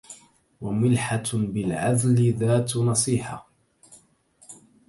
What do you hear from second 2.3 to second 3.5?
ذات نصيحة